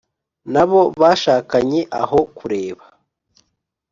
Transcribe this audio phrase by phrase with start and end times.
[0.53, 2.85] nabo bashakanye aho kureba